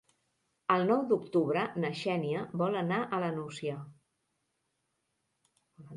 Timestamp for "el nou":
0.75-1.01